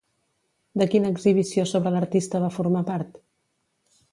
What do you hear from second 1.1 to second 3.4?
exhibició sobre l'artista va formar part?